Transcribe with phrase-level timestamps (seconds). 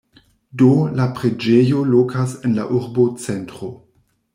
[0.61, 0.69] Do,
[1.01, 3.75] la preĝejo lokas en la urbocentro.